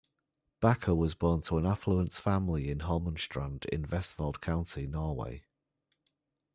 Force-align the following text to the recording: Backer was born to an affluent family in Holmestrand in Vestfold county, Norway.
Backer 0.61 0.95
was 0.95 1.13
born 1.13 1.41
to 1.41 1.59
an 1.59 1.67
affluent 1.67 2.11
family 2.13 2.71
in 2.71 2.79
Holmestrand 2.79 3.65
in 3.65 3.85
Vestfold 3.85 4.41
county, 4.41 4.87
Norway. 4.87 5.43